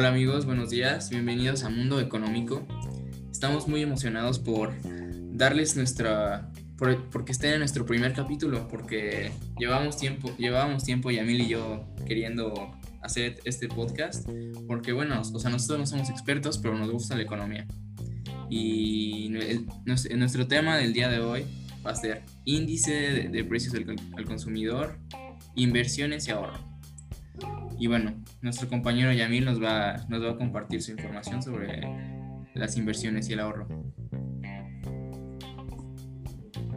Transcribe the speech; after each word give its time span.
Hola 0.00 0.08
amigos, 0.08 0.46
buenos 0.46 0.70
días, 0.70 1.10
bienvenidos 1.10 1.62
a 1.62 1.68
Mundo 1.68 2.00
Económico. 2.00 2.66
Estamos 3.30 3.68
muy 3.68 3.82
emocionados 3.82 4.38
por 4.38 4.72
darles 5.36 5.76
nuestra, 5.76 6.50
por, 6.78 7.10
porque 7.10 7.32
estén 7.32 7.52
en 7.52 7.58
nuestro 7.58 7.84
primer 7.84 8.14
capítulo, 8.14 8.66
porque 8.66 9.30
llevamos 9.58 9.98
tiempo, 9.98 10.34
llevábamos 10.38 10.84
tiempo 10.84 11.10
Yamil 11.10 11.42
y 11.42 11.48
yo 11.48 11.84
queriendo 12.06 12.70
hacer 13.02 13.40
este 13.44 13.68
podcast, 13.68 14.26
porque 14.66 14.92
bueno, 14.92 15.20
o 15.20 15.38
sea, 15.38 15.50
nosotros 15.50 15.80
no 15.80 15.86
somos 15.86 16.08
expertos, 16.08 16.56
pero 16.56 16.78
nos 16.78 16.90
gusta 16.90 17.14
la 17.14 17.20
economía. 17.20 17.66
Y 18.48 19.30
nuestro 19.84 20.48
tema 20.48 20.78
del 20.78 20.94
día 20.94 21.10
de 21.10 21.20
hoy 21.20 21.44
va 21.84 21.90
a 21.90 21.94
ser 21.94 22.22
índice 22.46 23.28
de, 23.28 23.44
precios 23.44 23.74
al 24.16 24.24
consumidor, 24.24 24.98
inversiones 25.56 26.26
y 26.26 26.30
ahorro. 26.30 26.69
Y 27.80 27.86
bueno, 27.86 28.12
nuestro 28.42 28.68
compañero 28.68 29.10
Yamil 29.10 29.46
nos 29.46 29.60
va, 29.60 29.96
nos 30.10 30.22
va 30.22 30.32
a 30.32 30.36
compartir 30.36 30.82
su 30.82 30.90
información 30.90 31.42
sobre 31.42 31.80
las 32.52 32.76
inversiones 32.76 33.30
y 33.30 33.32
el 33.32 33.40
ahorro. 33.40 33.66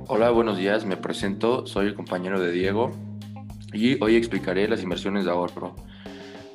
Hola, 0.08 0.30
buenos 0.30 0.58
días, 0.58 0.86
me 0.86 0.96
presento, 0.96 1.68
soy 1.68 1.88
el 1.88 1.94
compañero 1.94 2.40
de 2.40 2.54
Diego 2.54 2.92
y 3.74 4.02
hoy 4.02 4.16
explicaré 4.16 4.66
las 4.70 4.82
inversiones 4.82 5.26
de 5.26 5.32
ahorro. 5.32 5.76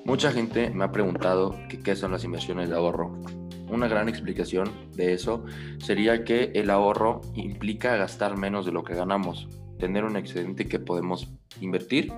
Mucha 0.07 0.33
gente 0.33 0.71
me 0.71 0.85
ha 0.85 0.93
preguntado 0.93 1.55
qué 1.85 1.95
son 1.95 2.13
las 2.13 2.25
inversiones 2.25 2.71
de 2.71 2.75
ahorro. 2.75 3.23
Una 3.69 3.87
gran 3.87 4.09
explicación 4.09 4.71
de 4.97 5.13
eso 5.13 5.45
sería 5.79 6.25
que 6.25 6.53
el 6.55 6.71
ahorro 6.71 7.21
implica 7.35 7.97
gastar 7.97 8.39
menos 8.39 8.65
de 8.65 8.73
lo 8.73 8.83
que 8.83 8.95
ganamos, 8.95 9.47
tener 9.79 10.05
un 10.05 10.17
excedente 10.17 10.67
que 10.67 10.79
podemos 10.79 11.31
invertir 11.61 12.15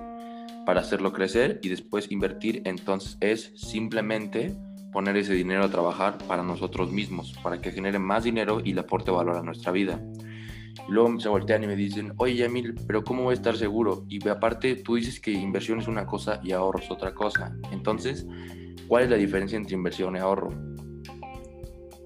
para 0.65 0.81
hacerlo 0.81 1.13
crecer 1.13 1.59
y 1.63 1.69
después 1.69 2.11
invertir, 2.11 2.61
entonces 2.65 3.17
es 3.19 3.51
simplemente 3.55 4.55
poner 4.91 5.17
ese 5.17 5.33
dinero 5.33 5.63
a 5.63 5.69
trabajar 5.69 6.17
para 6.27 6.43
nosotros 6.43 6.91
mismos, 6.91 7.33
para 7.43 7.61
que 7.61 7.71
genere 7.71 7.99
más 7.99 8.23
dinero 8.23 8.61
y 8.63 8.73
le 8.73 8.81
aporte 8.81 9.11
valor 9.11 9.37
a 9.37 9.43
nuestra 9.43 9.71
vida. 9.71 10.01
Luego 10.87 11.19
se 11.19 11.29
voltean 11.29 11.63
y 11.63 11.67
me 11.67 11.75
dicen, 11.75 12.13
oye 12.17 12.35
Yamil, 12.35 12.75
pero 12.87 13.03
¿cómo 13.03 13.23
voy 13.23 13.31
a 13.31 13.35
estar 13.35 13.55
seguro? 13.55 14.05
Y 14.09 14.27
aparte 14.27 14.75
tú 14.75 14.95
dices 14.95 15.19
que 15.19 15.31
inversión 15.31 15.79
es 15.79 15.87
una 15.87 16.05
cosa 16.05 16.39
y 16.43 16.51
ahorro 16.51 16.79
es 16.79 16.91
otra 16.91 17.13
cosa. 17.13 17.55
Entonces, 17.71 18.25
¿cuál 18.87 19.03
es 19.03 19.09
la 19.09 19.17
diferencia 19.17 19.57
entre 19.57 19.75
inversión 19.75 20.15
y 20.15 20.19
ahorro? 20.19 20.49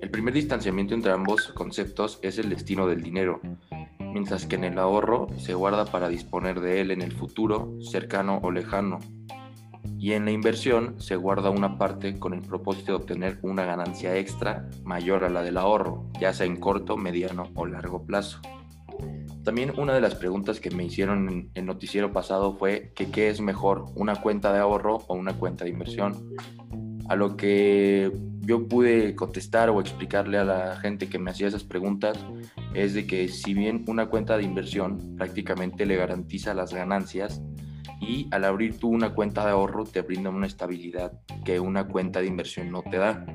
El 0.02 0.12
primer 0.12 0.34
distanciamiento 0.34 0.94
entre 0.94 1.12
ambos 1.12 1.48
conceptos 1.54 2.20
es 2.22 2.38
el 2.38 2.50
destino 2.50 2.86
del 2.86 3.02
dinero 3.02 3.42
mientras 4.16 4.46
que 4.46 4.56
en 4.56 4.64
el 4.64 4.80
ahorro 4.80 5.28
se 5.38 5.56
guarda 5.56 5.84
para 5.84 6.08
disponer 6.08 6.62
de 6.62 6.80
él 6.80 6.92
en 6.92 7.02
el 7.02 7.12
futuro, 7.12 7.76
cercano 7.82 8.40
o 8.44 8.50
lejano. 8.50 9.00
Y 10.00 10.14
en 10.14 10.24
la 10.24 10.32
inversión 10.32 10.96
se 11.02 11.18
guarda 11.18 11.50
una 11.50 11.78
parte 11.78 12.18
con 12.18 12.34
el 12.34 12.40
propósito 12.40 12.94
de 12.94 12.98
obtener 13.00 13.40
una 13.42 13.66
ganancia 13.66 14.16
extra 14.16 14.70
mayor 14.86 15.26
a 15.26 15.30
la 15.30 15.44
del 15.44 15.58
ahorro, 15.58 16.10
ya 16.18 16.32
sea 16.32 16.46
en 16.46 16.56
corto, 16.56 16.96
mediano 16.96 17.50
o 17.56 17.66
largo 17.66 18.06
plazo. 18.06 18.40
También 19.44 19.74
una 19.78 19.94
de 19.94 20.00
las 20.00 20.16
preguntas 20.16 20.62
que 20.62 20.72
me 20.72 20.86
hicieron 20.86 21.28
en 21.28 21.52
el 21.54 21.66
noticiero 21.66 22.14
pasado 22.14 22.56
fue 22.56 22.94
que 22.96 23.12
qué 23.12 23.28
es 23.28 23.42
mejor, 23.42 23.88
una 23.96 24.22
cuenta 24.22 24.54
de 24.54 24.60
ahorro 24.60 25.00
o 25.10 25.16
una 25.16 25.34
cuenta 25.34 25.66
de 25.66 25.72
inversión. 25.72 26.30
A 27.08 27.16
lo 27.16 27.38
que 27.38 28.12
yo 28.42 28.68
pude 28.68 29.16
contestar 29.16 29.70
o 29.70 29.80
explicarle 29.80 30.38
a 30.38 30.44
la 30.44 30.78
gente 30.78 31.08
que 31.08 31.20
me 31.20 31.32
hacía 31.32 31.48
esas 31.48 31.64
preguntas 31.64 32.18
es 32.74 32.94
de 32.94 33.06
que 33.06 33.28
si 33.28 33.54
bien 33.54 33.84
una 33.88 34.08
cuenta 34.08 34.38
de 34.38 34.44
inversión 34.44 35.16
prácticamente 35.16 35.86
le 35.86 35.98
garantiza 35.98 36.54
las 36.54 36.74
ganancias 36.74 37.42
y 38.02 38.28
al 38.32 38.44
abrir 38.44 38.78
tú 38.78 38.90
una 38.90 39.14
cuenta 39.14 39.46
de 39.46 39.52
ahorro 39.52 39.86
te 39.86 40.02
brinda 40.02 40.30
una 40.30 40.48
estabilidad 40.48 41.14
que 41.44 41.60
una 41.60 41.88
cuenta 41.88 42.22
de 42.22 42.28
inversión 42.28 42.72
no 42.72 42.82
te 42.82 42.98
da. 42.98 43.26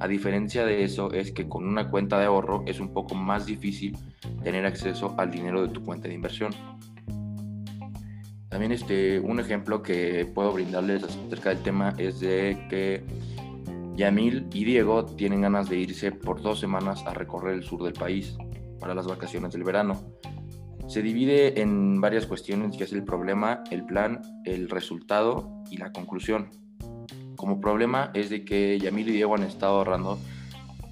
A 0.00 0.08
diferencia 0.08 0.66
de 0.66 0.84
eso 0.84 1.12
es 1.12 1.32
que 1.32 1.48
con 1.48 1.66
una 1.66 1.90
cuenta 1.90 2.18
de 2.18 2.26
ahorro 2.26 2.64
es 2.66 2.80
un 2.80 2.92
poco 2.92 3.14
más 3.14 3.46
difícil 3.46 3.96
tener 4.42 4.66
acceso 4.66 5.14
al 5.18 5.30
dinero 5.30 5.62
de 5.62 5.68
tu 5.68 5.82
cuenta 5.84 6.08
de 6.08 6.14
inversión. 6.14 6.52
También 8.54 8.70
este, 8.70 9.18
un 9.18 9.40
ejemplo 9.40 9.82
que 9.82 10.30
puedo 10.32 10.52
brindarles 10.52 11.02
acerca 11.02 11.48
del 11.48 11.58
tema 11.58 11.92
es 11.98 12.20
de 12.20 12.56
que 12.70 13.02
Yamil 13.96 14.46
y 14.52 14.64
Diego 14.64 15.04
tienen 15.04 15.40
ganas 15.40 15.68
de 15.68 15.78
irse 15.78 16.12
por 16.12 16.40
dos 16.40 16.60
semanas 16.60 17.02
a 17.04 17.14
recorrer 17.14 17.54
el 17.54 17.64
sur 17.64 17.82
del 17.82 17.94
país 17.94 18.36
para 18.78 18.94
las 18.94 19.08
vacaciones 19.08 19.52
del 19.54 19.64
verano. 19.64 20.00
Se 20.86 21.02
divide 21.02 21.60
en 21.60 22.00
varias 22.00 22.26
cuestiones, 22.26 22.76
que 22.76 22.84
es 22.84 22.92
el 22.92 23.02
problema, 23.02 23.64
el 23.72 23.84
plan, 23.86 24.22
el 24.44 24.70
resultado 24.70 25.64
y 25.68 25.78
la 25.78 25.90
conclusión. 25.90 26.50
Como 27.34 27.60
problema 27.60 28.12
es 28.14 28.30
de 28.30 28.44
que 28.44 28.78
Yamil 28.78 29.08
y 29.08 29.12
Diego 29.14 29.34
han 29.34 29.42
estado 29.42 29.78
ahorrando 29.78 30.16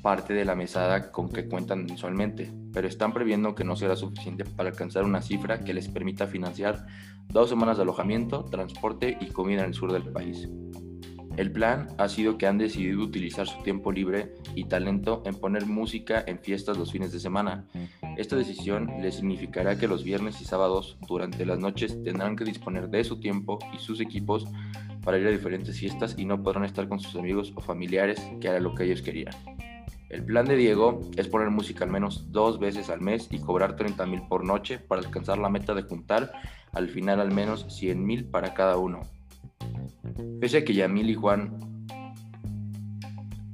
parte 0.03 0.35
de 0.35 0.45
la 0.45 0.57
mesada 0.57 1.13
con 1.13 1.29
que 1.29 1.47
cuentan 1.47 1.85
mensualmente, 1.85 2.53
pero 2.73 2.89
están 2.89 3.13
previendo 3.13 3.55
que 3.55 3.63
no 3.63 3.77
será 3.77 3.95
suficiente 3.95 4.45
para 4.45 4.71
alcanzar 4.71 5.05
una 5.05 5.23
cifra 5.23 5.61
que 5.61 5.73
les 5.73 5.89
permita 5.89 6.27
financiar 6.27 6.87
dos 7.33 7.49
semanas 7.49 7.79
de 7.79 7.83
alojamiento, 7.85 8.45
transporte 8.45 9.17
y 9.21 9.27
comida 9.27 9.63
en 9.63 9.69
el 9.69 9.75
sur 9.75 9.91
del 9.91 10.05
país. 10.13 10.49
El 11.39 11.51
plan 11.51 11.89
ha 11.97 12.09
sido 12.09 12.37
que 12.37 12.47
han 12.47 12.59
decidido 12.59 13.03
utilizar 13.03 13.47
su 13.47 13.63
tiempo 13.63 13.91
libre 13.91 14.35
y 14.55 14.65
talento 14.65 15.23
en 15.25 15.35
poner 15.35 15.65
música 15.65 16.23
en 16.27 16.39
fiestas 16.39 16.77
los 16.77 16.93
fines 16.93 17.11
de 17.11 17.21
semana. 17.21 17.67
Esta 18.19 18.37
decisión 18.37 18.91
les 19.01 19.15
significará 19.17 19.79
que 19.79 19.89
los 19.89 20.05
viernes 20.05 20.43
y 20.43 20.45
sábados 20.45 20.99
durante 21.09 21.47
las 21.47 21.59
noches 21.59 22.03
tendrán 22.05 22.37
que 22.37 22.45
disponer 22.45 22.91
de 22.91 23.03
su 23.03 23.19
tiempo 23.19 23.59
y 23.75 23.79
sus 23.79 24.01
equipos 24.01 24.47
para 25.03 25.19
ir 25.19 25.27
a 25.27 25.31
diferentes 25.31 25.79
fiestas 25.79 26.17
y 26.19 26.27
no 26.27 26.43
podrán 26.43 26.65
estar 26.65 26.87
con 26.87 27.01
sus 27.01 27.17
amigos 27.17 27.55
o 27.57 27.63
familiares, 27.63 28.21
que 28.39 28.49
era 28.49 28.61
lo 28.61 28.75
que 28.75 28.85
ellos 28.85 29.01
querían. 29.01 29.35
El 30.13 30.27
plan 30.27 30.45
de 30.45 30.57
Diego 30.57 31.01
es 31.17 31.27
poner 31.27 31.49
música 31.49 31.87
al 31.87 31.91
menos 31.91 32.31
dos 32.31 32.59
veces 32.59 32.91
al 32.91 33.01
mes 33.01 33.29
y 33.31 33.39
cobrar 33.39 33.77
30 33.77 34.05
mil 34.05 34.21
por 34.29 34.45
noche 34.45 34.79
para 34.79 35.01
alcanzar 35.01 35.39
la 35.39 35.49
meta 35.49 35.73
de 35.73 35.85
juntar 35.85 36.33
al 36.73 36.91
final 36.91 37.19
al 37.19 37.33
menos 37.33 37.65
100 37.71 38.05
mil 38.05 38.27
para 38.27 38.53
cada 38.53 38.77
uno. 38.77 39.01
Pese 40.39 40.59
a 40.59 40.65
que 40.67 40.75
Yamil 40.75 41.09
y 41.09 41.15
Juan 41.15 41.57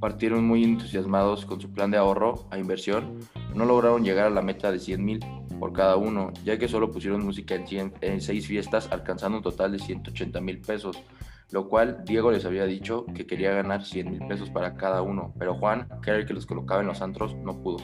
partieron 0.01 0.45
muy 0.45 0.65
entusiasmados 0.65 1.45
con 1.45 1.61
su 1.61 1.71
plan 1.71 1.91
de 1.91 1.97
ahorro 1.97 2.45
a 2.51 2.57
inversión, 2.57 3.19
no 3.55 3.63
lograron 3.63 4.03
llegar 4.03 4.25
a 4.25 4.29
la 4.29 4.41
meta 4.41 4.69
de 4.69 4.79
100 4.79 5.05
mil 5.05 5.19
por 5.61 5.71
cada 5.71 5.95
uno, 5.95 6.33
ya 6.43 6.59
que 6.59 6.67
solo 6.67 6.91
pusieron 6.91 7.23
música 7.23 7.55
en, 7.55 7.93
en 8.01 8.19
seis 8.19 8.45
fiestas, 8.45 8.89
alcanzando 8.91 9.37
un 9.37 9.43
total 9.43 9.71
de 9.71 9.79
180 9.79 10.41
mil 10.41 10.59
pesos, 10.59 11.01
lo 11.51 11.67
cual 11.67 12.03
Diego 12.05 12.31
les 12.31 12.45
había 12.45 12.65
dicho 12.65 13.05
que 13.13 13.25
quería 13.25 13.51
ganar 13.51 13.83
100 13.83 14.11
mil 14.11 14.27
pesos 14.27 14.49
para 14.49 14.75
cada 14.75 15.01
uno, 15.01 15.33
pero 15.37 15.55
Juan, 15.55 15.87
que 16.03 16.11
era 16.11 16.19
el 16.19 16.25
que 16.25 16.33
los 16.33 16.45
colocaba 16.45 16.81
en 16.81 16.87
los 16.87 17.01
antros, 17.01 17.35
no 17.35 17.61
pudo. 17.61 17.77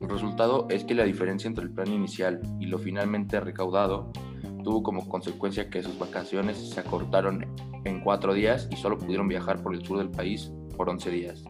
El 0.00 0.08
resultado 0.08 0.66
es 0.70 0.84
que 0.84 0.94
la 0.94 1.04
diferencia 1.04 1.48
entre 1.48 1.64
el 1.64 1.70
plan 1.70 1.88
inicial 1.88 2.40
y 2.60 2.66
lo 2.66 2.78
finalmente 2.78 3.40
recaudado 3.40 4.10
tuvo 4.62 4.82
como 4.82 5.08
consecuencia 5.08 5.68
que 5.68 5.82
sus 5.82 5.98
vacaciones 5.98 6.56
se 6.58 6.80
acortaron 6.80 7.46
en 7.84 8.00
cuatro 8.00 8.32
días 8.32 8.68
y 8.70 8.76
solo 8.76 8.98
pudieron 8.98 9.28
viajar 9.28 9.62
por 9.62 9.74
el 9.74 9.84
sur 9.84 9.98
del 9.98 10.10
país 10.10 10.52
por 10.76 10.88
11 10.88 11.10
días. 11.10 11.44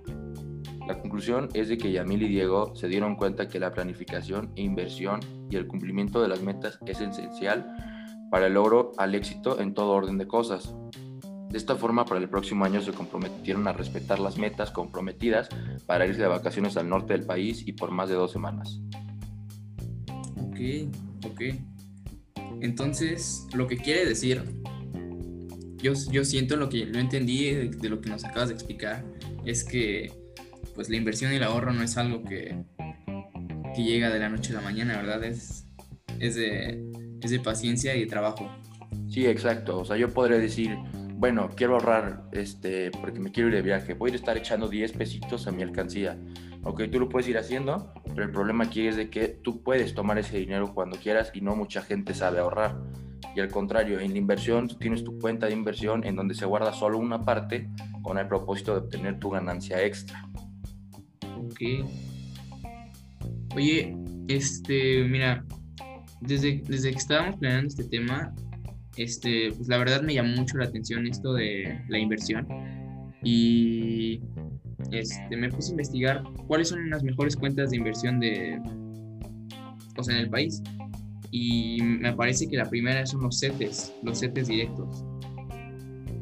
La 0.86 1.00
conclusión 1.00 1.48
es 1.54 1.68
de 1.68 1.78
que 1.78 1.92
Yamil 1.92 2.24
y 2.24 2.28
Diego 2.28 2.74
se 2.74 2.88
dieron 2.88 3.16
cuenta 3.16 3.48
que 3.48 3.58
la 3.58 3.72
planificación 3.72 4.52
e 4.56 4.62
inversión 4.62 5.20
y 5.48 5.56
el 5.56 5.66
cumplimiento 5.66 6.20
de 6.20 6.28
las 6.28 6.42
metas 6.42 6.78
es 6.84 7.00
esencial 7.00 7.93
para 8.30 8.46
el 8.46 8.54
logro 8.54 8.92
al 8.98 9.14
éxito 9.14 9.60
en 9.60 9.74
todo 9.74 9.92
orden 9.92 10.18
de 10.18 10.26
cosas. 10.26 10.74
De 11.50 11.58
esta 11.58 11.76
forma, 11.76 12.04
para 12.04 12.20
el 12.20 12.28
próximo 12.28 12.64
año 12.64 12.80
se 12.80 12.92
comprometieron 12.92 13.68
a 13.68 13.72
respetar 13.72 14.18
las 14.18 14.38
metas 14.38 14.72
comprometidas 14.72 15.48
para 15.86 16.06
irse 16.06 16.20
de 16.20 16.26
vacaciones 16.26 16.76
al 16.76 16.88
norte 16.88 17.12
del 17.12 17.24
país 17.24 17.62
y 17.66 17.72
por 17.72 17.92
más 17.92 18.08
de 18.08 18.16
dos 18.16 18.32
semanas. 18.32 18.80
Ok, 20.36 20.58
ok. 21.26 21.42
Entonces, 22.60 23.46
lo 23.54 23.66
que 23.66 23.76
quiere 23.76 24.04
decir, 24.04 24.42
yo, 25.76 25.92
yo 26.10 26.24
siento 26.24 26.56
lo 26.56 26.68
que 26.68 26.86
no 26.86 26.98
entendí 26.98 27.50
de, 27.50 27.88
lo 27.88 28.00
que 28.00 28.08
nos 28.08 28.24
acabas 28.24 28.48
de 28.48 28.54
explicar, 28.54 29.04
es 29.44 29.64
que 29.64 30.12
pues 30.74 30.88
la 30.88 30.96
inversión 30.96 31.32
y 31.32 31.36
el 31.36 31.42
ahorro 31.42 31.72
no 31.72 31.82
es 31.82 31.96
algo 31.96 32.24
que, 32.24 32.64
que 33.76 33.84
llega 33.84 34.10
de 34.10 34.18
la 34.18 34.28
noche 34.28 34.52
a 34.52 34.56
la 34.56 34.62
mañana, 34.62 34.96
¿verdad? 34.96 35.22
Es, 35.24 35.66
es, 36.18 36.34
de, 36.36 36.90
es 37.24 37.30
de 37.30 37.40
paciencia 37.40 37.94
y 37.96 38.00
de 38.00 38.06
trabajo. 38.06 38.50
Sí, 39.08 39.26
exacto. 39.26 39.80
O 39.80 39.84
sea, 39.84 39.96
yo 39.96 40.12
podría 40.12 40.38
decir, 40.38 40.76
bueno, 41.16 41.50
quiero 41.54 41.74
ahorrar 41.74 42.24
este, 42.32 42.90
porque 42.90 43.20
me 43.20 43.30
quiero 43.30 43.48
ir 43.48 43.54
de 43.54 43.62
viaje, 43.62 43.94
voy 43.94 44.12
a 44.12 44.14
estar 44.14 44.36
echando 44.36 44.68
10 44.68 44.92
pesitos 44.92 45.46
a 45.46 45.52
mi 45.52 45.62
alcancía. 45.62 46.18
Ok, 46.64 46.82
tú 46.90 46.98
lo 46.98 47.08
puedes 47.08 47.28
ir 47.28 47.36
haciendo, 47.36 47.92
pero 48.14 48.24
el 48.24 48.30
problema 48.30 48.64
aquí 48.64 48.86
es 48.86 48.96
de 48.96 49.10
que 49.10 49.28
tú 49.28 49.62
puedes 49.62 49.94
tomar 49.94 50.18
ese 50.18 50.38
dinero 50.38 50.72
cuando 50.74 50.96
quieras 50.96 51.30
y 51.34 51.40
no 51.40 51.54
mucha 51.54 51.82
gente 51.82 52.14
sabe 52.14 52.38
ahorrar. 52.38 52.76
Y 53.36 53.40
al 53.40 53.48
contrario, 53.48 54.00
en 54.00 54.12
la 54.12 54.18
inversión 54.18 54.68
tú 54.68 54.76
tienes 54.76 55.04
tu 55.04 55.18
cuenta 55.18 55.46
de 55.46 55.52
inversión 55.52 56.04
en 56.04 56.16
donde 56.16 56.34
se 56.34 56.46
guarda 56.46 56.72
solo 56.72 56.98
una 56.98 57.24
parte 57.24 57.68
con 58.02 58.18
el 58.18 58.28
propósito 58.28 58.72
de 58.72 58.78
obtener 58.78 59.18
tu 59.18 59.30
ganancia 59.30 59.82
extra. 59.82 60.28
Ok. 61.36 61.60
Oye, 63.54 63.96
este, 64.28 65.04
mira, 65.04 65.44
desde, 66.26 66.62
que 66.62 66.88
estábamos 66.88 67.36
planeando 67.38 67.68
este 67.68 67.84
tema, 67.84 68.34
este, 68.96 69.52
pues 69.56 69.68
la 69.68 69.78
verdad 69.78 70.02
me 70.02 70.14
llamó 70.14 70.36
mucho 70.36 70.56
la 70.58 70.66
atención 70.66 71.06
esto 71.06 71.34
de 71.34 71.80
la 71.88 71.98
inversión. 71.98 72.46
y 73.22 74.20
este, 74.90 75.36
me 75.36 75.50
puse 75.50 75.70
a 75.70 75.72
investigar 75.72 76.22
cuáles 76.46 76.68
son 76.68 76.88
las 76.90 77.02
mejores 77.02 77.36
cuentas 77.36 77.70
de 77.70 77.76
inversión 77.76 78.20
de, 78.20 78.60
o 79.96 80.10
en 80.10 80.16
el 80.16 80.28
país. 80.28 80.62
Y 81.30 81.78
me 81.82 82.12
parece 82.12 82.48
que 82.48 82.56
la 82.56 82.68
primera 82.68 83.04
son 83.06 83.22
los 83.22 83.40
CETES, 83.40 83.94
los 84.02 84.20
CETES 84.20 84.48
directos. 84.48 85.04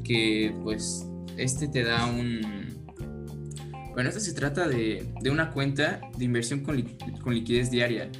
Que 0.04 0.54
pues 0.62 1.06
este 1.36 1.68
te 1.68 1.84
da 1.84 2.06
un... 2.06 2.40
Bueno, 3.92 4.08
esto 4.08 4.20
se 4.20 4.32
trata 4.32 4.68
de, 4.68 5.12
de 5.20 5.30
una 5.30 5.50
cuenta 5.50 6.00
de 6.16 6.24
inversión 6.24 6.60
con, 6.60 6.82
con 7.22 7.34
liquidez 7.34 7.70
diaria. 7.70 8.10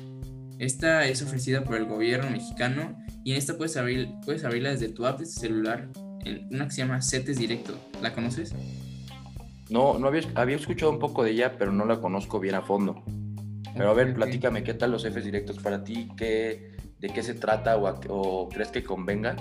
Esta 0.62 1.08
es 1.08 1.20
ofrecida 1.22 1.64
por 1.64 1.74
el 1.74 1.86
gobierno 1.86 2.30
mexicano 2.30 2.96
y 3.24 3.32
en 3.32 3.38
esta 3.38 3.56
puedes, 3.56 3.76
abrir, 3.76 4.10
puedes 4.24 4.44
abrirla 4.44 4.70
desde 4.70 4.90
tu 4.90 5.04
app 5.06 5.18
de 5.18 5.26
celular 5.26 5.88
en 6.24 6.54
una 6.54 6.66
que 6.66 6.70
se 6.70 6.82
llama 6.82 7.02
CETES 7.02 7.36
Directo. 7.36 7.76
¿La 8.00 8.14
conoces? 8.14 8.54
No, 9.70 9.98
no 9.98 10.06
había, 10.06 10.22
había 10.36 10.54
escuchado 10.54 10.92
un 10.92 11.00
poco 11.00 11.24
de 11.24 11.32
ella, 11.32 11.58
pero 11.58 11.72
no 11.72 11.84
la 11.84 12.00
conozco 12.00 12.38
bien 12.38 12.54
a 12.54 12.62
fondo. 12.62 13.02
Pero 13.76 13.90
a 13.90 13.92
ver, 13.92 14.14
platícame, 14.14 14.62
¿qué 14.62 14.74
tal 14.74 14.92
los 14.92 15.04
Fs 15.04 15.24
directos 15.24 15.58
para 15.58 15.82
ti? 15.82 16.08
¿Qué, 16.16 16.76
¿De 17.00 17.08
qué 17.08 17.24
se 17.24 17.34
trata 17.34 17.76
o, 17.76 18.48
crees 18.48 18.68
que 18.68 18.84
convenga? 18.84 19.34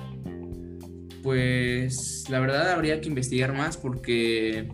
Pues 1.21 2.25
la 2.29 2.39
verdad 2.39 2.71
habría 2.71 2.99
que 2.99 3.09
investigar 3.09 3.53
más 3.53 3.77
porque 3.77 4.69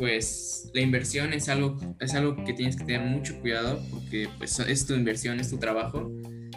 pues 0.00 0.70
la 0.72 0.80
inversión 0.80 1.34
es 1.34 1.50
algo, 1.50 1.76
es 2.00 2.14
algo 2.14 2.34
que 2.46 2.54
tienes 2.54 2.74
que 2.74 2.84
tener 2.84 3.02
mucho 3.02 3.38
cuidado 3.38 3.82
porque 3.90 4.30
pues 4.38 4.58
es 4.58 4.86
tu 4.86 4.94
inversión, 4.94 5.38
es 5.40 5.50
tu 5.50 5.58
trabajo 5.58 6.10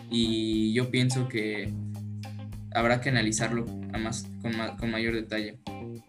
y 0.09 0.73
yo 0.73 0.89
pienso 0.89 1.27
que 1.27 1.69
habrá 2.73 3.01
que 3.01 3.09
analizarlo 3.09 3.65
más, 3.99 4.29
con, 4.41 4.89
mayor 4.89 5.15
detalle. 5.15 5.59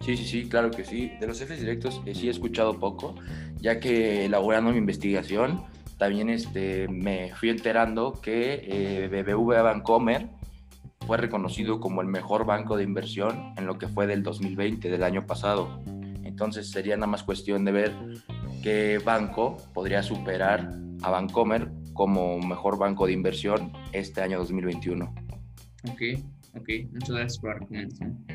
Sí, 0.00 0.16
sí, 0.16 0.24
sí, 0.24 0.48
claro 0.48 0.70
que 0.70 0.84
sí. 0.84 1.10
De 1.18 1.26
los 1.26 1.40
Fs 1.40 1.58
directos 1.58 2.00
eh, 2.06 2.14
sí 2.14 2.28
he 2.28 2.30
escuchado 2.30 2.78
poco, 2.78 3.16
ya 3.60 3.80
que 3.80 4.26
elaborando 4.26 4.70
mi 4.70 4.78
investigación 4.78 5.64
también 5.98 6.28
este, 6.28 6.86
me 6.86 7.34
fui 7.34 7.48
enterando 7.50 8.12
que 8.12 8.60
eh, 8.62 9.08
BBVA 9.08 9.62
Bancomer 9.62 10.28
fue 11.04 11.16
reconocido 11.16 11.80
como 11.80 12.00
el 12.00 12.06
mejor 12.06 12.46
banco 12.46 12.76
de 12.76 12.84
inversión 12.84 13.54
en 13.56 13.66
lo 13.66 13.76
que 13.76 13.88
fue 13.88 14.06
del 14.06 14.22
2020, 14.22 14.88
del 14.88 15.02
año 15.02 15.26
pasado. 15.26 15.82
Entonces 16.34 16.68
sería 16.68 16.96
nada 16.96 17.06
más 17.06 17.22
cuestión 17.22 17.64
de 17.64 17.70
ver 17.70 17.92
qué 18.60 18.98
banco 19.04 19.56
podría 19.72 20.02
superar 20.02 20.68
a 21.02 21.10
Bancomer 21.10 21.70
como 21.92 22.40
mejor 22.40 22.76
banco 22.76 23.06
de 23.06 23.12
inversión 23.12 23.72
este 23.92 24.20
año 24.20 24.38
2021. 24.38 25.14
Ok, 25.88 26.00
ok, 26.56 26.68
muchas 26.90 27.10
gracias 27.10 27.38
por 27.38 27.50
la 27.50 27.60
recomendación. 27.60 28.26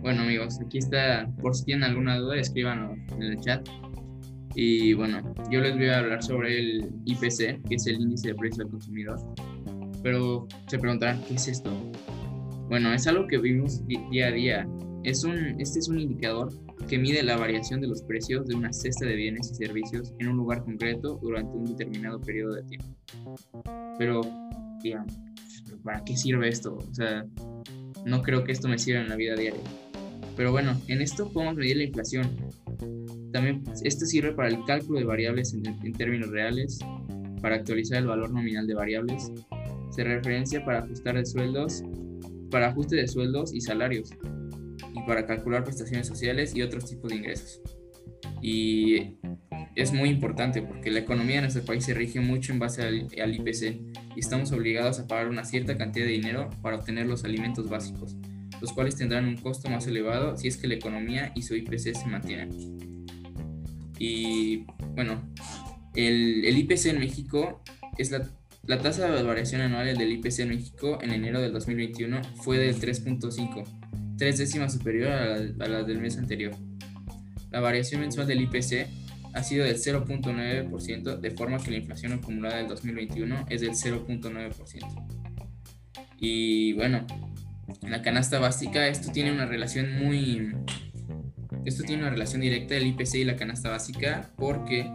Bueno 0.00 0.22
amigos, 0.22 0.58
aquí 0.64 0.78
está, 0.78 1.28
por 1.42 1.54
si 1.54 1.66
tienen 1.66 1.84
alguna 1.84 2.16
duda, 2.16 2.36
escríbanos 2.36 2.96
en 3.12 3.22
el 3.22 3.38
chat. 3.40 3.68
Y 4.54 4.94
bueno, 4.94 5.20
yo 5.50 5.60
les 5.60 5.76
voy 5.76 5.90
a 5.90 5.98
hablar 5.98 6.22
sobre 6.22 6.58
el 6.58 6.90
IPC, 7.04 7.62
que 7.68 7.74
es 7.74 7.86
el 7.86 8.00
índice 8.00 8.28
de 8.28 8.36
precio 8.36 8.64
del 8.64 8.70
consumidor. 8.70 9.20
Pero 10.02 10.48
se 10.66 10.78
preguntarán, 10.78 11.22
¿qué 11.28 11.34
es 11.34 11.46
esto? 11.46 11.70
Bueno, 12.70 12.90
es 12.94 13.06
algo 13.06 13.26
que 13.26 13.36
vimos 13.36 13.86
día 13.86 14.28
a 14.28 14.30
día. 14.30 14.66
Es 15.04 15.24
un, 15.24 15.60
este 15.60 15.78
es 15.78 15.88
un 15.88 15.98
indicador 15.98 16.52
que 16.88 16.98
mide 16.98 17.22
la 17.22 17.36
variación 17.36 17.80
de 17.80 17.88
los 17.88 18.02
precios 18.02 18.46
de 18.46 18.54
una 18.54 18.72
cesta 18.72 19.06
de 19.06 19.14
bienes 19.14 19.50
y 19.50 19.54
servicios 19.54 20.12
en 20.18 20.28
un 20.28 20.36
lugar 20.36 20.64
concreto 20.64 21.18
durante 21.22 21.56
un 21.56 21.64
determinado 21.64 22.20
periodo 22.20 22.54
de 22.54 22.62
tiempo. 22.64 23.36
Pero, 23.98 24.20
digamos, 24.82 25.12
¿para 25.82 26.02
qué 26.04 26.16
sirve 26.16 26.48
esto? 26.48 26.76
O 26.76 26.94
sea, 26.94 27.24
no 28.04 28.22
creo 28.22 28.44
que 28.44 28.52
esto 28.52 28.68
me 28.68 28.78
sirva 28.78 29.00
en 29.00 29.08
la 29.08 29.16
vida 29.16 29.34
diaria. 29.34 29.60
Pero 30.36 30.52
bueno, 30.52 30.80
en 30.86 31.02
esto 31.02 31.28
podemos 31.32 31.56
medir 31.56 31.78
la 31.78 31.84
inflación. 31.84 32.30
También 33.32 33.64
esto 33.82 34.06
sirve 34.06 34.32
para 34.32 34.48
el 34.48 34.64
cálculo 34.64 35.00
de 35.00 35.04
variables 35.04 35.52
en, 35.52 35.92
términos 35.94 36.30
reales, 36.30 36.78
para 37.42 37.56
actualizar 37.56 37.98
el 37.98 38.06
valor 38.06 38.30
nominal 38.30 38.66
de 38.66 38.74
variables, 38.74 39.32
se 39.90 40.04
referencia 40.04 40.64
para 40.64 40.78
ajustar 40.78 41.16
de 41.16 41.26
sueldos, 41.26 41.82
para 42.50 42.68
ajuste 42.68 42.96
de 42.96 43.08
sueldos 43.08 43.52
y 43.52 43.60
salarios, 43.60 44.10
y 44.98 45.06
para 45.06 45.26
calcular 45.26 45.64
prestaciones 45.64 46.06
sociales 46.06 46.54
y 46.54 46.62
otros 46.62 46.86
tipos 46.86 47.10
de 47.10 47.16
ingresos. 47.16 47.60
Y 48.42 49.18
es 49.74 49.92
muy 49.92 50.08
importante 50.08 50.62
porque 50.62 50.90
la 50.90 51.00
economía 51.00 51.36
de 51.36 51.42
nuestro 51.42 51.64
país 51.64 51.84
se 51.84 51.94
rige 51.94 52.20
mucho 52.20 52.52
en 52.52 52.58
base 52.58 52.82
al, 52.82 53.06
al, 53.22 53.34
IPC 53.34 53.80
y 54.16 54.20
estamos 54.20 54.50
obligados 54.52 54.98
a 54.98 55.06
pagar 55.06 55.28
una 55.28 55.44
cierta 55.44 55.76
cantidad 55.76 56.04
de 56.04 56.12
dinero 56.12 56.50
para 56.62 56.76
obtener 56.76 57.06
los 57.06 57.24
alimentos 57.24 57.68
básicos, 57.68 58.16
los 58.60 58.72
cuales 58.72 58.96
tendrán 58.96 59.26
un 59.26 59.36
costo 59.36 59.70
más 59.70 59.86
elevado 59.86 60.36
si 60.36 60.48
es 60.48 60.56
que 60.56 60.66
la 60.66 60.74
economía 60.74 61.32
y 61.34 61.42
su 61.42 61.54
IPC 61.54 61.94
se 61.94 62.06
mantienen. 62.06 62.50
Y 63.98 64.64
bueno, 64.94 65.22
el, 65.94 66.44
el 66.44 66.58
IPC 66.58 66.86
en 66.86 67.00
México 67.00 67.62
es 67.98 68.10
la, 68.10 68.28
la, 68.66 68.78
tasa 68.78 69.10
de 69.10 69.22
variación 69.22 69.60
anual 69.60 69.96
del 69.96 70.12
IPC 70.12 70.40
en 70.40 70.48
México 70.50 70.98
en 71.00 71.10
enero 71.10 71.40
del 71.40 71.52
2021 71.52 72.20
fue 72.42 72.58
del 72.58 72.76
3.5, 72.80 73.77
tres 74.18 74.38
décimas 74.38 74.74
superior 74.74 75.10
a 75.10 75.38
la, 75.38 75.64
a 75.64 75.68
la 75.68 75.82
del 75.84 76.00
mes 76.00 76.18
anterior. 76.18 76.54
La 77.50 77.60
variación 77.60 78.02
mensual 78.02 78.26
del 78.26 78.42
IPC 78.42 78.86
ha 79.32 79.42
sido 79.42 79.64
del 79.64 79.76
0.9%, 79.76 81.18
de 81.18 81.30
forma 81.30 81.58
que 81.58 81.70
la 81.70 81.76
inflación 81.78 82.12
acumulada 82.12 82.56
del 82.56 82.68
2021 82.68 83.46
es 83.48 83.60
del 83.60 83.70
0.9%. 83.70 85.18
Y 86.20 86.72
bueno, 86.74 87.06
en 87.82 87.90
la 87.90 88.02
canasta 88.02 88.38
básica 88.38 88.88
esto 88.88 89.12
tiene 89.12 89.32
una 89.32 89.46
relación 89.46 89.98
muy... 89.98 90.52
Esto 91.64 91.84
tiene 91.84 92.02
una 92.02 92.10
relación 92.10 92.40
directa 92.40 92.74
del 92.74 92.86
IPC 92.86 93.14
y 93.16 93.24
la 93.24 93.36
canasta 93.36 93.70
básica 93.70 94.30
porque 94.36 94.90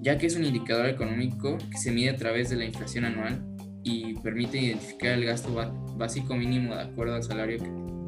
ya 0.00 0.18
que 0.18 0.26
es 0.26 0.36
un 0.36 0.44
indicador 0.44 0.86
económico 0.88 1.58
que 1.70 1.78
se 1.78 1.90
mide 1.90 2.10
a 2.10 2.16
través 2.16 2.48
de 2.48 2.56
la 2.56 2.64
inflación 2.64 3.04
anual 3.04 3.44
y 3.82 4.14
permite 4.14 4.58
identificar 4.58 5.12
el 5.12 5.24
gasto 5.24 5.52
básico 5.96 6.36
mínimo 6.36 6.74
de 6.74 6.82
acuerdo 6.82 7.16
al 7.16 7.22
salario 7.22 7.58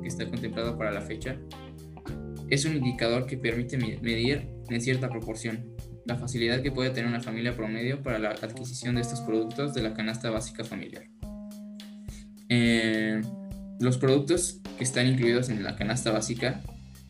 que, 0.03 0.09
está 0.09 0.27
contemplado 0.27 0.77
para 0.77 0.91
la 0.91 1.01
fecha, 1.01 1.39
es 2.49 2.65
un 2.65 2.77
indicador 2.77 3.27
que 3.27 3.39
permite 3.39 3.79
medir 3.79 4.49
en 4.69 4.81
cierta 4.81 5.09
proporción 5.09 5.75
la 6.05 6.17
facilidad 6.17 6.63
que 6.63 6.73
puede 6.73 6.91
tener 6.91 7.09
una 7.09 7.21
familia 7.21 7.57
promedio 7.57 8.03
para 8.03 8.19
la 8.19 8.31
adquisición 8.31 8.97
de 8.97 9.03
estos 9.03 9.21
productos 9.21 9.73
de 9.75 9.83
la 9.83 9.95
canasta 9.95 10.31
básica 10.31 10.65
familiar. 10.65 11.05
Eh, 12.49 13.21
los 13.81 13.99
productos 13.99 14.61
que 14.77 14.85
están 14.85 15.07
incluidos 15.07 15.49
en 15.49 15.63
la 15.63 15.77
canasta 15.77 16.11
básica 16.11 16.61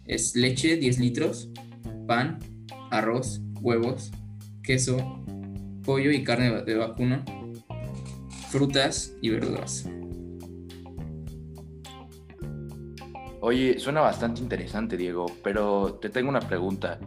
es 0.07 0.37
leche 0.37 0.77
10 0.77 0.99
litros, 0.99 1.51
pan, 2.07 2.39
arroz, 2.91 3.41
huevos, 3.61 4.13
queso, 4.63 5.25
pollo 5.85 6.11
y 6.11 6.23
carne 6.25 6.63
de 6.63 6.75
vacuno, 6.75 7.25
frutas 8.51 9.15
y 9.23 9.31
verduras. 9.31 9.89
Oye, 13.45 13.81
suena 13.81 14.01
bastante 14.01 14.41
interesante, 14.41 14.97
Diego, 14.97 15.27
pero 15.43 15.99
te 16.01 16.11
tengo 16.11 16.29
una 16.29 16.39
pregunta. 16.39 17.01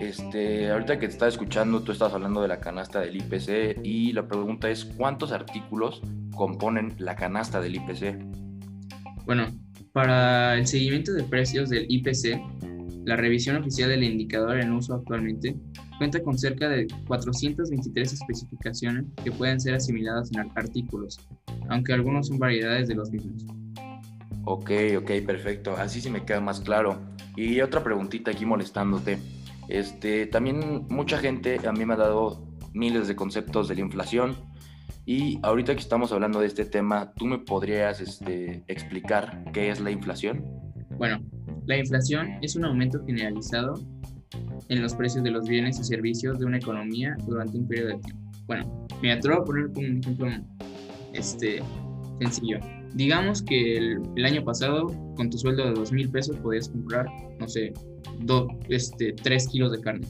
Este, 0.00 0.68
ahorita 0.68 0.98
que 0.98 1.06
te 1.06 1.12
estaba 1.12 1.28
escuchando, 1.28 1.82
tú 1.82 1.92
estás 1.92 2.12
hablando 2.12 2.42
de 2.42 2.48
la 2.48 2.58
canasta 2.58 2.98
del 2.98 3.14
IPC 3.14 3.78
y 3.84 4.12
la 4.12 4.26
pregunta 4.26 4.68
es, 4.68 4.84
¿cuántos 4.84 5.30
artículos 5.30 6.02
componen 6.34 6.96
la 6.98 7.14
canasta 7.14 7.60
del 7.60 7.76
IPC? 7.76 8.18
Bueno, 9.24 9.46
para 9.92 10.58
el 10.58 10.66
seguimiento 10.66 11.12
de 11.12 11.22
precios 11.22 11.70
del 11.70 11.86
IPC, 11.88 12.42
la 13.04 13.14
revisión 13.14 13.54
oficial 13.54 13.90
del 13.90 14.02
indicador 14.02 14.58
en 14.58 14.72
uso 14.72 14.94
actualmente 14.94 15.54
cuenta 15.96 16.20
con 16.24 16.36
cerca 16.36 16.68
de 16.68 16.88
423 17.06 18.14
especificaciones 18.14 19.04
que 19.22 19.30
pueden 19.30 19.60
ser 19.60 19.74
asimiladas 19.74 20.32
en 20.32 20.40
artículos, 20.56 21.20
aunque 21.68 21.92
algunos 21.92 22.26
son 22.26 22.40
variedades 22.40 22.88
de 22.88 22.96
los 22.96 23.12
mismos. 23.12 23.61
Ok, 24.44 24.70
ok, 24.98 25.10
perfecto. 25.26 25.76
Así 25.76 26.00
sí 26.00 26.10
me 26.10 26.24
queda 26.24 26.40
más 26.40 26.60
claro. 26.60 27.00
Y 27.36 27.60
otra 27.60 27.82
preguntita 27.82 28.30
aquí 28.30 28.44
molestándote. 28.44 29.18
Este, 29.68 30.26
también 30.26 30.86
mucha 30.88 31.18
gente 31.18 31.60
a 31.66 31.72
mí 31.72 31.84
me 31.84 31.94
ha 31.94 31.96
dado 31.96 32.44
miles 32.74 33.08
de 33.08 33.16
conceptos 33.16 33.68
de 33.68 33.76
la 33.76 33.80
inflación 33.82 34.36
y 35.04 35.38
ahorita 35.42 35.74
que 35.74 35.80
estamos 35.80 36.12
hablando 36.12 36.40
de 36.40 36.46
este 36.46 36.64
tema, 36.64 37.12
¿tú 37.16 37.26
me 37.26 37.38
podrías 37.38 38.00
este, 38.00 38.62
explicar 38.68 39.44
qué 39.52 39.70
es 39.70 39.80
la 39.80 39.90
inflación? 39.90 40.44
Bueno, 40.96 41.20
la 41.66 41.76
inflación 41.76 42.38
es 42.40 42.54
un 42.54 42.64
aumento 42.64 43.04
generalizado 43.04 43.74
en 44.68 44.80
los 44.80 44.94
precios 44.94 45.24
de 45.24 45.30
los 45.30 45.48
bienes 45.48 45.78
y 45.80 45.84
servicios 45.84 46.38
de 46.38 46.46
una 46.46 46.58
economía 46.58 47.16
durante 47.26 47.58
un 47.58 47.66
periodo 47.66 47.88
de 47.88 47.98
tiempo. 47.98 48.22
Bueno, 48.46 48.86
me 49.02 49.12
atrevo 49.12 49.42
a 49.42 49.44
poner 49.44 49.66
un 49.66 49.98
ejemplo 49.98 50.28
este, 51.12 51.62
sencillo. 52.20 52.58
Digamos 52.94 53.42
que 53.42 53.78
el, 53.78 54.24
año 54.24 54.44
pasado, 54.44 54.86
con 55.16 55.30
tu 55.30 55.38
sueldo 55.38 55.64
de 55.64 55.72
dos 55.72 55.92
mil 55.92 56.10
pesos, 56.10 56.36
podías 56.36 56.68
comprar, 56.68 57.06
no 57.40 57.48
sé, 57.48 57.72
do, 58.20 58.48
este, 58.68 59.14
3 59.14 59.48
kilos 59.48 59.72
de 59.72 59.80
carne. 59.80 60.06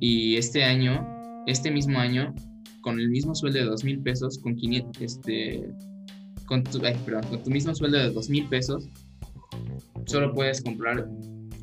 Y 0.00 0.36
este 0.36 0.64
año, 0.64 1.06
este 1.46 1.70
mismo 1.70 1.98
año, 1.98 2.34
con 2.82 3.00
el 3.00 3.08
mismo 3.08 3.34
sueldo 3.34 3.58
de 3.58 3.64
dos 3.64 3.82
mil 3.82 4.00
pesos, 4.00 4.38
con 4.38 4.56
500, 4.56 5.02
este, 5.02 5.68
con 6.46 6.62
tu, 6.64 6.80
con 7.30 7.42
tu 7.42 7.50
mismo 7.50 7.74
sueldo 7.74 7.98
de 7.98 8.10
dos 8.10 8.28
mil 8.28 8.46
pesos, 8.48 8.88
solo 10.06 10.32
puedes 10.34 10.62
comprar 10.62 11.08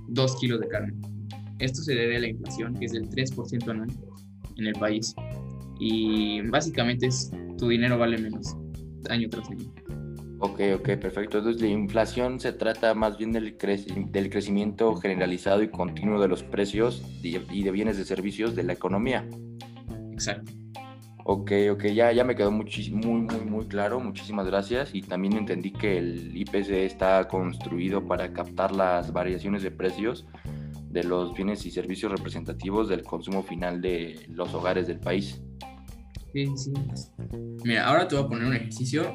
2 0.09 0.35
kilos 0.37 0.59
de 0.61 0.67
carne. 0.67 0.93
Esto 1.59 1.81
se 1.81 1.93
debe 1.93 2.17
a 2.17 2.19
la 2.19 2.27
inflación, 2.27 2.73
que 2.73 2.85
es 2.85 2.91
del 2.91 3.07
3% 3.09 3.69
anual 3.69 3.89
en 4.57 4.67
el 4.67 4.73
país. 4.73 5.13
Y 5.79 6.41
básicamente 6.49 7.07
es, 7.07 7.31
tu 7.57 7.69
dinero 7.69 7.97
vale 7.97 8.17
menos 8.17 8.55
año 9.09 9.29
tras 9.29 9.49
año. 9.49 9.65
Ok, 10.39 10.59
ok, 10.75 10.89
perfecto. 10.97 11.37
Entonces 11.37 11.61
la 11.61 11.67
inflación 11.67 12.39
se 12.39 12.51
trata 12.51 12.93
más 12.93 13.17
bien 13.17 13.31
del, 13.31 13.57
del 13.57 14.29
crecimiento 14.29 14.95
generalizado 14.95 15.63
y 15.63 15.69
continuo 15.69 16.19
de 16.21 16.27
los 16.27 16.43
precios 16.43 17.03
y 17.21 17.63
de 17.63 17.71
bienes 17.71 17.97
de 17.97 18.05
servicios 18.05 18.55
de 18.55 18.63
la 18.63 18.73
economía. 18.73 19.27
Exacto. 20.11 20.51
Ok, 21.27 21.51
ok, 21.71 21.85
ya, 21.85 22.11
ya 22.11 22.23
me 22.23 22.35
quedó 22.35 22.51
muy, 22.51 22.69
muy, 22.91 23.39
muy 23.45 23.65
claro, 23.65 23.99
muchísimas 23.99 24.45
gracias. 24.45 24.93
Y 24.93 25.01
también 25.01 25.35
entendí 25.35 25.71
que 25.71 25.97
el 25.97 26.37
IPC 26.37 26.69
está 26.85 27.27
construido 27.27 28.05
para 28.05 28.31
captar 28.31 28.71
las 28.75 29.11
variaciones 29.11 29.63
de 29.63 29.71
precios 29.71 30.27
de 30.91 31.03
los 31.03 31.33
bienes 31.33 31.65
y 31.65 31.71
servicios 31.71 32.11
representativos 32.11 32.89
del 32.89 33.01
consumo 33.01 33.41
final 33.41 33.81
de 33.81 34.23
los 34.29 34.53
hogares 34.53 34.85
del 34.85 34.99
país. 34.99 35.41
Sí. 36.35 36.73
Mira, 37.63 37.87
ahora 37.87 38.09
te 38.09 38.15
voy 38.15 38.25
a 38.25 38.27
poner 38.27 38.45
un 38.45 38.53
ejercicio. 38.53 39.13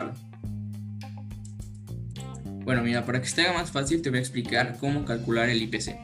Bueno, 2.64 2.82
mira, 2.82 3.04
para 3.04 3.20
que 3.20 3.28
se 3.28 3.42
haga 3.42 3.52
más 3.52 3.70
fácil 3.70 4.00
te 4.00 4.08
voy 4.08 4.20
a 4.20 4.22
explicar 4.22 4.78
cómo 4.78 5.04
calcular 5.04 5.50
el 5.50 5.60
IPC. 5.60 5.98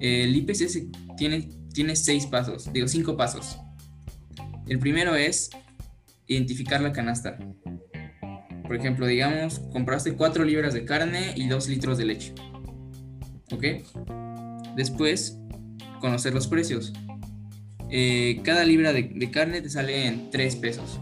El 0.00 0.34
IPC 0.34 1.16
tiene, 1.16 1.48
tiene 1.72 1.94
seis 1.94 2.26
pasos, 2.26 2.72
digo 2.72 2.88
cinco 2.88 3.16
pasos. 3.16 3.56
El 4.66 4.80
primero 4.80 5.14
es 5.14 5.50
identificar 6.26 6.80
la 6.80 6.92
canasta. 6.92 7.38
Por 8.64 8.74
ejemplo, 8.74 9.06
digamos, 9.06 9.60
compraste 9.70 10.14
4 10.14 10.44
libras 10.44 10.74
de 10.74 10.84
carne 10.84 11.34
y 11.36 11.46
2 11.46 11.68
litros 11.68 11.98
de 11.98 12.04
leche. 12.04 12.34
¿Ok? 13.52 13.64
Después, 14.74 15.38
conocer 16.00 16.34
los 16.34 16.48
precios. 16.48 16.92
Eh, 17.90 18.40
cada 18.42 18.64
libra 18.64 18.92
de, 18.92 19.30
carne 19.30 19.62
te 19.62 19.70
sale 19.70 20.06
en 20.06 20.30
3 20.30 20.56
pesos. 20.56 21.00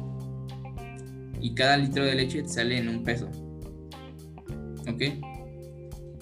Y 1.41 1.55
cada 1.55 1.77
litro 1.77 2.05
de 2.05 2.15
leche 2.15 2.43
te 2.43 2.49
sale 2.49 2.79
en 2.79 2.89
un 2.89 3.05
peso. 3.05 3.31
¿Ok? 4.89 5.03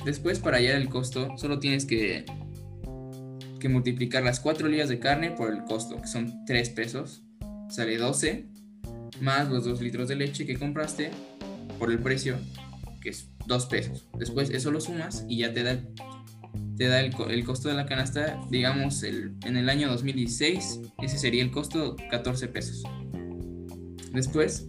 Después, 0.04 0.38
para 0.40 0.56
hallar 0.56 0.76
el 0.76 0.88
costo, 0.88 1.36
solo 1.36 1.58
tienes 1.58 1.84
que, 1.84 2.24
que 3.60 3.68
multiplicar 3.68 4.22
las 4.22 4.40
4 4.40 4.68
libras 4.68 4.88
de 4.88 4.98
carne 4.98 5.30
por 5.30 5.52
el 5.52 5.64
costo, 5.64 6.00
que 6.00 6.08
son 6.08 6.44
3 6.44 6.70
pesos 6.70 7.22
sale 7.72 7.96
12, 7.96 8.44
más 9.20 9.48
los 9.48 9.64
2 9.64 9.80
litros 9.80 10.08
de 10.08 10.16
leche 10.16 10.44
que 10.44 10.58
compraste 10.58 11.10
por 11.78 11.90
el 11.90 11.98
precio, 11.98 12.36
que 13.00 13.08
es 13.08 13.30
2 13.46 13.66
pesos. 13.66 14.06
Después 14.18 14.50
eso 14.50 14.70
lo 14.70 14.80
sumas 14.80 15.24
y 15.26 15.38
ya 15.38 15.52
te 15.54 15.62
da, 15.62 15.80
te 16.76 16.86
da 16.86 17.00
el, 17.00 17.14
el 17.30 17.44
costo 17.44 17.68
de 17.68 17.74
la 17.74 17.86
canasta, 17.86 18.40
digamos, 18.50 19.02
el, 19.02 19.34
en 19.44 19.56
el 19.56 19.68
año 19.68 19.88
2016, 19.88 20.80
ese 21.02 21.18
sería 21.18 21.42
el 21.42 21.50
costo 21.50 21.96
14 22.10 22.48
pesos. 22.48 22.82
Después, 24.12 24.68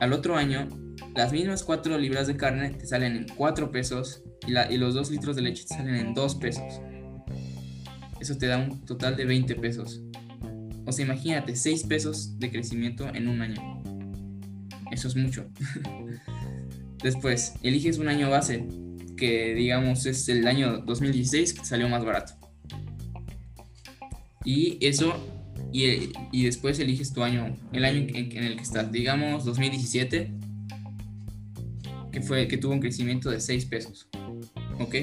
al 0.00 0.12
otro 0.12 0.36
año, 0.36 0.68
las 1.14 1.32
mismas 1.32 1.62
4 1.62 1.98
libras 1.98 2.26
de 2.26 2.36
carne 2.36 2.70
te 2.70 2.86
salen 2.86 3.16
en 3.16 3.26
4 3.36 3.70
pesos 3.70 4.22
y, 4.46 4.52
la, 4.52 4.70
y 4.70 4.76
los 4.76 4.94
2 4.94 5.10
litros 5.10 5.36
de 5.36 5.42
leche 5.42 5.64
te 5.64 5.74
salen 5.74 5.94
en 5.94 6.14
2 6.14 6.34
pesos. 6.36 6.80
Eso 8.20 8.36
te 8.36 8.46
da 8.46 8.58
un 8.58 8.84
total 8.84 9.16
de 9.16 9.24
20 9.24 9.54
pesos. 9.56 10.02
O 10.86 10.92
sea, 10.92 11.04
imagínate, 11.04 11.56
6 11.56 11.84
pesos 11.84 12.38
de 12.38 12.50
crecimiento 12.50 13.08
en 13.14 13.28
un 13.28 13.40
año. 13.40 13.82
Eso 14.90 15.08
es 15.08 15.16
mucho. 15.16 15.46
Después, 17.02 17.54
eliges 17.62 17.98
un 17.98 18.08
año 18.08 18.30
base, 18.30 18.66
que 19.16 19.54
digamos 19.54 20.06
es 20.06 20.28
el 20.28 20.46
año 20.46 20.78
2016, 20.78 21.54
que 21.54 21.64
salió 21.64 21.88
más 21.88 22.04
barato. 22.04 22.34
Y 24.44 24.78
eso, 24.86 25.14
y, 25.72 26.44
después 26.44 26.78
eliges 26.78 27.12
tu 27.12 27.22
año, 27.22 27.56
el 27.72 27.84
año 27.84 28.06
en, 28.14 28.44
el 28.44 28.56
que 28.56 28.62
estás. 28.62 28.92
Digamos 28.92 29.44
2017, 29.44 30.30
que, 32.12 32.20
fue, 32.20 32.46
que 32.46 32.58
tuvo 32.58 32.72
un 32.72 32.80
crecimiento 32.80 33.30
de 33.30 33.40
6 33.40 33.64
pesos. 33.66 34.08
¿Ok? 34.78 34.96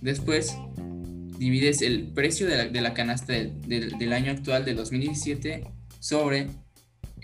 Después 0.00 0.56
divides 1.38 1.80
el 1.82 2.08
precio 2.08 2.46
de 2.46 2.80
la, 2.80 2.94
canasta 2.94 3.32
del, 3.32 4.12
año 4.12 4.32
actual 4.32 4.64
del 4.64 4.76
2017 4.76 5.64
sobre 6.00 6.48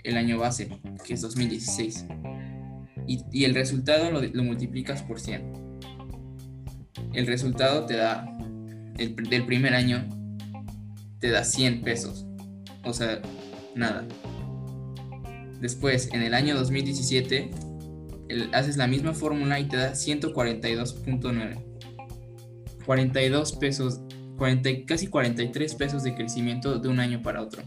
el 0.03 0.17
año 0.17 0.39
base, 0.39 0.69
que 1.05 1.13
es 1.13 1.21
2016. 1.21 2.05
Y, 3.07 3.45
el 3.45 3.53
resultado 3.53 4.09
lo, 4.11 4.43
multiplicas 4.43 5.03
por 5.03 5.19
100. 5.19 5.66
El 7.17 7.25
resultado 7.25 7.87
te 7.87 7.95
da, 7.95 8.31
el, 8.99 9.15
del 9.15 9.43
primer 9.47 9.73
año, 9.73 10.07
te 11.19 11.31
da 11.31 11.43
100 11.43 11.81
pesos. 11.81 12.27
O 12.83 12.93
sea, 12.93 13.19
nada. 13.75 14.05
Después, 15.59 16.13
en 16.13 16.21
el 16.21 16.35
año 16.35 16.55
2017, 16.55 17.49
haces 18.53 18.77
la 18.77 18.85
misma 18.85 19.15
fórmula 19.15 19.59
y 19.59 19.67
te 19.67 19.77
da 19.77 19.93
142.9. 19.93 21.63
42 22.85 23.53
pesos 23.53 23.99
40, 24.37 24.69
casi 24.85 25.07
43 25.07 25.73
pesos 25.73 26.03
de 26.03 26.13
crecimiento 26.13 26.77
de 26.77 26.87
un 26.87 26.99
año 26.99 27.23
para 27.23 27.41
otro. 27.41 27.63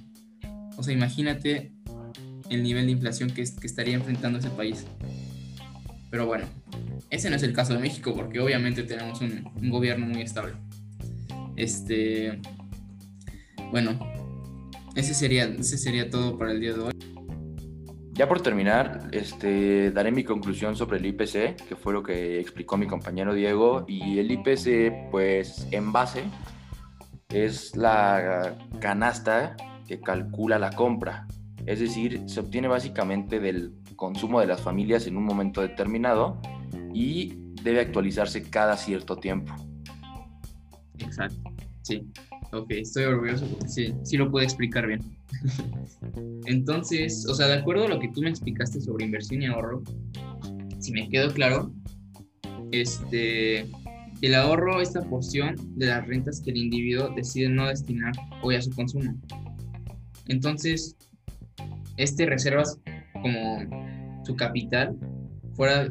O 0.77 0.85
sea, 0.85 0.95
imagínate 0.95 1.73
el 2.51 2.63
nivel 2.63 2.87
de 2.87 2.93
inflación 2.93 3.31
que, 3.31 3.43
que 3.43 3.67
estaría 3.67 3.97
enfrentando 3.97 4.39
ese 4.39 4.51
país. 4.51 4.87
Pero 6.09 6.27
bueno, 6.27 6.45
ese 7.09 7.31
no 7.31 7.37
es 7.37 7.43
el 7.43 7.53
caso 7.53 7.73
de 7.75 7.81
México 7.81 8.15
porque 8.15 8.41
obviamente 8.41 8.83
tenemos 8.83 9.21
un, 9.21 9.71
gobierno 9.71 10.07
muy 10.07 10.23
estable. 10.23 10.55
Este, 11.57 12.41
bueno, 13.71 13.99
ese 14.95 15.15
sería, 15.15 15.45
ese 15.45 15.79
sería 15.79 16.11
todo 16.11 16.37
para 16.37 16.53
el 16.53 16.61
día 16.61 16.75
de 16.75 16.81
hoy. 16.81 16.93
Ya 18.13 18.29
por 18.29 18.43
terminar, 18.43 19.09
este, 19.13 19.91
daré 19.93 20.13
mi 20.13 20.25
conclusión 20.25 20.77
sobre 20.77 20.99
el 20.99 21.07
IPC, 21.07 21.57
que 21.67 21.77
fue 21.77 21.93
lo 21.95 22.03
que 22.03 22.39
explicó 22.39 22.77
mi 22.77 22.87
compañero 22.87 23.33
Diego. 23.33 23.87
Y 23.89 24.19
el 24.19 24.31
IPC, 24.31 25.11
pues 25.11 25.67
en 25.71 25.91
base 25.91 26.25
es 27.31 27.75
la 27.77 28.57
canasta 28.81 29.57
que 29.87 30.01
calcula 30.01 30.59
la 30.59 30.71
compra. 30.71 31.27
Es 31.67 31.81
decir, 31.81 32.23
se 32.27 32.41
obtiene 32.41 32.69
básicamente 32.69 33.41
del 33.41 33.73
consumo 33.97 34.41
de 34.41 34.47
las 34.47 34.61
familias 34.61 35.07
en 35.07 35.17
un 35.17 35.25
momento 35.25 35.61
determinado 35.61 36.41
y 36.93 37.35
debe 37.63 37.81
actualizarse 37.81 38.43
cada 38.43 38.77
cierto 38.77 39.17
tiempo. 39.17 39.55
Exacto, 40.99 41.53
sí. 41.83 42.07
Ok, 42.53 42.71
estoy 42.73 43.05
orgulloso 43.05 43.47
porque 43.47 43.69
sí, 43.69 43.95
sí 44.03 44.17
lo 44.17 44.31
puedo 44.31 44.45
explicar 44.45 44.87
bien. 44.87 45.01
Entonces, 46.47 47.27
o 47.29 47.35
sea, 47.35 47.47
de 47.47 47.55
acuerdo 47.55 47.85
a 47.85 47.89
lo 47.89 48.01
que 48.01 48.09
tú 48.09 48.23
me 48.23 48.31
explicaste 48.31 48.81
sobre 48.81 49.05
inversión 49.05 49.43
y 49.43 49.47
ahorro, 49.47 49.83
si 50.81 50.93
me 50.93 51.09
quedó 51.09 51.33
claro, 51.33 51.73
este, 52.73 53.67
el 54.23 54.35
ahorro 54.35 54.81
es 54.81 54.95
la 54.95 55.03
porción 55.03 55.57
de 55.77 55.87
las 55.87 56.07
rentas 56.07 56.41
que 56.41 56.51
el 56.51 56.57
individuo 56.57 57.11
decide 57.15 57.49
no 57.49 57.69
destinar 57.69 58.13
hoy 58.43 58.57
a 58.57 58.63
su 58.63 58.71
consumo. 58.71 59.15
Entonces, 60.29 60.97
este 61.97 62.27
reservas 62.27 62.81
como 63.23 64.25
su 64.25 64.35
capital 64.37 64.97
fuera, 65.55 65.89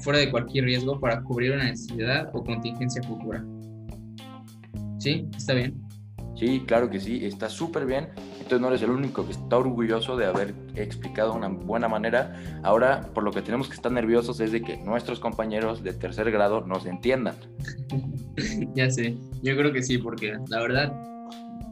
fuera 0.00 0.18
de 0.18 0.30
cualquier 0.30 0.64
riesgo 0.64 0.98
para 1.00 1.22
cubrir 1.22 1.52
una 1.52 1.64
necesidad 1.64 2.30
o 2.34 2.42
contingencia 2.44 3.02
futura. 3.02 3.44
¿Sí? 4.98 5.28
¿Está 5.36 5.54
bien? 5.54 5.80
Sí, 6.36 6.62
claro 6.66 6.90
que 6.90 7.00
sí, 7.00 7.24
está 7.24 7.48
súper 7.48 7.86
bien 7.86 8.08
entonces 8.46 8.62
no 8.62 8.68
eres 8.68 8.82
el 8.82 8.90
único 8.90 9.26
que 9.26 9.32
está 9.32 9.58
orgulloso 9.58 10.16
de 10.16 10.24
haber 10.24 10.54
explicado 10.76 11.32
de 11.32 11.38
una 11.38 11.48
buena 11.48 11.88
manera. 11.88 12.40
Ahora, 12.62 13.00
por 13.12 13.24
lo 13.24 13.32
que 13.32 13.42
tenemos 13.42 13.66
que 13.66 13.74
estar 13.74 13.90
nerviosos 13.90 14.38
es 14.38 14.52
de 14.52 14.62
que 14.62 14.76
nuestros 14.76 15.18
compañeros 15.18 15.82
de 15.82 15.92
tercer 15.92 16.30
grado 16.30 16.60
nos 16.60 16.86
entiendan. 16.86 17.34
ya 18.76 18.88
sé, 18.88 19.16
yo 19.42 19.56
creo 19.56 19.72
que 19.72 19.82
sí, 19.82 19.98
porque 19.98 20.34
la 20.48 20.60
verdad 20.60 20.92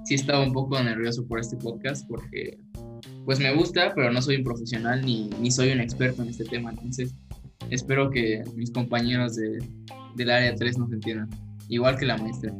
sí 0.04 0.14
estaba 0.16 0.42
un 0.42 0.52
poco 0.52 0.82
nervioso 0.82 1.24
por 1.28 1.38
este 1.38 1.56
podcast, 1.58 2.08
porque 2.08 2.58
pues 3.24 3.38
me 3.38 3.54
gusta, 3.54 3.92
pero 3.94 4.10
no 4.10 4.20
soy 4.20 4.38
un 4.38 4.42
profesional 4.42 5.00
ni, 5.06 5.30
ni 5.40 5.52
soy 5.52 5.70
un 5.70 5.78
experto 5.78 6.22
en 6.22 6.30
este 6.30 6.44
tema. 6.46 6.70
Entonces, 6.70 7.14
espero 7.70 8.10
que 8.10 8.42
mis 8.54 8.70
compañeros 8.70 9.36
de, 9.36 9.58
del 10.14 10.30
área 10.30 10.54
3 10.54 10.78
nos 10.78 10.92
entiendan, 10.92 11.28
igual 11.68 11.96
que 11.98 12.06
la 12.06 12.16
maestra. 12.16 12.52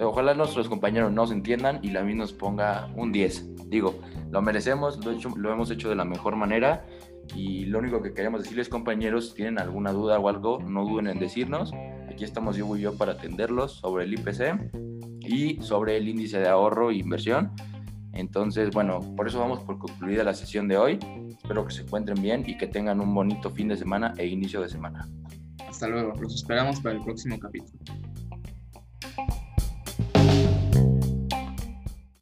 Ojalá 0.00 0.34
nuestros 0.34 0.68
compañeros 0.68 1.12
nos 1.12 1.30
entiendan 1.30 1.78
y 1.82 1.90
la 1.90 2.02
misma 2.02 2.22
nos 2.22 2.32
ponga 2.32 2.88
un 2.96 3.12
10. 3.12 3.68
Digo, 3.68 4.00
lo 4.30 4.40
merecemos, 4.40 4.98
lo, 5.04 5.52
hemos 5.52 5.70
hecho 5.70 5.90
de 5.90 5.96
la 5.96 6.04
mejor 6.04 6.36
manera 6.36 6.86
y 7.36 7.66
lo 7.66 7.78
único 7.78 8.02
que 8.02 8.14
queremos 8.14 8.42
decirles 8.42 8.68
compañeros, 8.68 9.30
si 9.30 9.34
tienen 9.34 9.58
alguna 9.58 9.92
duda 9.92 10.18
o 10.18 10.28
algo, 10.28 10.60
no 10.60 10.84
duden 10.86 11.08
en 11.08 11.18
decirnos. 11.18 11.72
Aquí 12.10 12.24
estamos 12.24 12.56
yo 12.56 12.74
y 12.76 12.80
yo 12.80 12.96
para 12.96 13.12
atenderlos 13.12 13.72
sobre 13.72 14.04
el 14.04 14.14
IPC 14.14 15.20
y 15.20 15.62
sobre 15.62 15.98
el 15.98 16.08
índice 16.08 16.38
de 16.38 16.48
ahorro 16.48 16.90
e 16.90 16.96
inversión. 16.96 17.52
Entonces, 18.12 18.70
bueno, 18.70 19.00
por 19.16 19.26
eso 19.26 19.38
vamos 19.38 19.60
por 19.60 19.78
concluida 19.78 20.24
la 20.24 20.34
sesión 20.34 20.68
de 20.68 20.76
hoy. 20.76 20.98
Espero 21.30 21.66
que 21.66 21.72
se 21.72 21.82
encuentren 21.82 22.20
bien 22.20 22.44
y 22.46 22.56
que 22.56 22.66
tengan 22.66 23.00
un 23.00 23.14
bonito 23.14 23.50
fin 23.50 23.68
de 23.68 23.76
semana 23.76 24.14
e 24.18 24.26
inicio 24.26 24.60
de 24.60 24.68
semana. 24.68 25.08
Hasta 25.68 25.88
luego, 25.88 26.12
los 26.20 26.34
esperamos 26.34 26.80
para 26.80 26.96
el 26.96 27.02
próximo 27.02 27.38
capítulo. 27.38 27.78